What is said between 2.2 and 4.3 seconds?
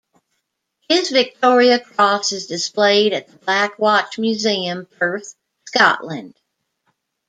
is displayed at the Black Watch